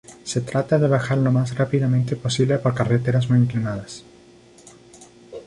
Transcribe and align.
Se 0.23 0.41
trata 0.41 0.79
de 0.79 0.87
bajar 0.87 1.19
lo 1.19 1.31
más 1.31 1.55
rápidamente 1.55 2.15
posible 2.15 2.57
por 2.57 2.73
carreteras 2.73 3.29
muy 3.29 3.37
inclinadas. 3.37 4.03